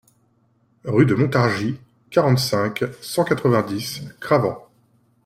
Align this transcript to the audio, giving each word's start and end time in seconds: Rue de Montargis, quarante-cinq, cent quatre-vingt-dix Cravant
Rue 0.83 1.05
de 1.05 1.13
Montargis, 1.13 1.77
quarante-cinq, 2.09 2.85
cent 3.01 3.23
quatre-vingt-dix 3.23 4.01
Cravant 4.19 4.67